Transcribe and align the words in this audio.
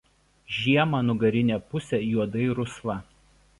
Žiemą 0.59 1.01
nugarinė 1.09 1.59
pusė 1.73 2.01
juodai 2.09 2.49
rusva. 2.61 2.99